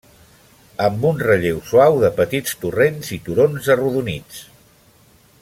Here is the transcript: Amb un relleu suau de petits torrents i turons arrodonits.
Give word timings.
Amb 0.85 1.03
un 1.09 1.19
relleu 1.27 1.59
suau 1.67 1.99
de 2.05 2.11
petits 2.21 2.57
torrents 2.65 3.13
i 3.19 3.21
turons 3.29 3.71
arrodonits. 3.77 4.43